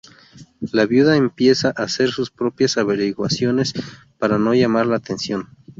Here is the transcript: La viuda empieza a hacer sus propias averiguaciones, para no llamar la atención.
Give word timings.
La 0.71 0.87
viuda 0.87 1.15
empieza 1.15 1.67
a 1.67 1.83
hacer 1.83 2.09
sus 2.09 2.31
propias 2.31 2.79
averiguaciones, 2.79 3.73
para 4.17 4.39
no 4.39 4.55
llamar 4.55 4.87
la 4.87 4.95
atención. 4.97 5.49